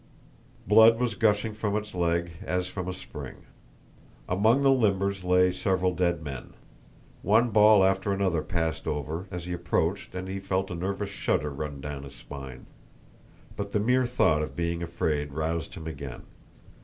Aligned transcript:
Blood 0.67 0.97
was 0.99 1.13
gushing 1.13 1.53
from 1.53 1.75
its 1.77 1.93
leg 1.93 2.31
as 2.43 2.65
from 2.65 2.87
a 2.87 2.93
spring. 2.95 3.43
Among 4.27 4.63
the 4.63 4.71
limbers 4.71 5.23
lay 5.23 5.51
several 5.53 5.93
dead 5.93 6.23
men. 6.23 6.53
One 7.21 7.51
ball 7.51 7.83
after 7.83 8.11
another 8.11 8.41
passed 8.41 8.87
over 8.87 9.27
as 9.29 9.45
he 9.45 9.53
approached 9.53 10.15
and 10.15 10.27
he 10.27 10.39
felt 10.39 10.71
a 10.71 10.73
nervous 10.73 11.11
shudder 11.11 11.51
run 11.51 11.81
down 11.81 12.01
his 12.01 12.15
spine. 12.15 12.65
But 13.55 13.73
the 13.73 13.79
mere 13.79 14.07
thought 14.07 14.41
of 14.41 14.55
being 14.55 14.81
afraid 14.81 15.33
roused 15.33 15.75
him 15.75 15.85
again. 15.85 16.23